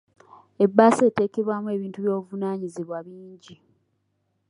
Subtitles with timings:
[0.63, 3.55] Ebbaasa eteekebwamu ebintu by'obuvunaanyizibwa bingi.